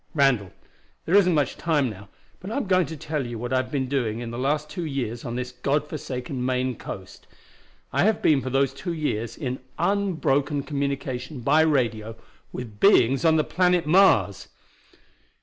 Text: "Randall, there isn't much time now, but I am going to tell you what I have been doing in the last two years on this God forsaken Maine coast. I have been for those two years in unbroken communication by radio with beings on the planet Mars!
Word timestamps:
"Randall, 0.15 0.51
there 1.05 1.13
isn't 1.13 1.35
much 1.35 1.57
time 1.57 1.87
now, 1.91 2.09
but 2.39 2.49
I 2.49 2.57
am 2.57 2.65
going 2.65 2.87
to 2.87 2.97
tell 2.97 3.23
you 3.23 3.37
what 3.37 3.53
I 3.53 3.57
have 3.57 3.69
been 3.69 3.87
doing 3.87 4.17
in 4.19 4.31
the 4.31 4.39
last 4.39 4.67
two 4.67 4.83
years 4.83 5.23
on 5.23 5.35
this 5.35 5.51
God 5.51 5.87
forsaken 5.87 6.43
Maine 6.43 6.75
coast. 6.75 7.27
I 7.93 8.01
have 8.05 8.19
been 8.19 8.41
for 8.41 8.49
those 8.49 8.73
two 8.73 8.93
years 8.93 9.37
in 9.37 9.59
unbroken 9.77 10.63
communication 10.63 11.41
by 11.41 11.61
radio 11.61 12.15
with 12.51 12.79
beings 12.79 13.23
on 13.23 13.35
the 13.35 13.43
planet 13.43 13.85
Mars! 13.85 14.47